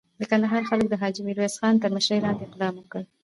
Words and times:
د 0.19 0.21
کندهار 0.31 0.63
خلکو 0.69 0.89
د 0.91 0.95
حاجي 1.01 1.21
میرویس 1.27 1.55
خان 1.59 1.75
تر 1.83 1.89
مشري 1.97 2.19
لاندې 2.25 2.43
اقدام 2.45 2.73
وکړ. 2.77 3.01